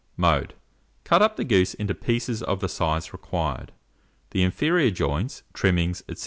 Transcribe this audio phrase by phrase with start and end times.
[0.17, 0.55] Mode.
[1.03, 3.71] Cut up the goose into pieces of the size required;
[4.31, 6.15] the inferior joints, trimmings, &c.